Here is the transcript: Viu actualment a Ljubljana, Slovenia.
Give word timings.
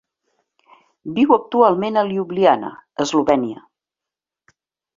Viu 1.17 1.33
actualment 1.37 2.01
a 2.03 2.05
Ljubljana, 2.13 2.73
Slovenia. 3.13 3.65